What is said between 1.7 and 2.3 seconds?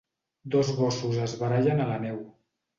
a la neu.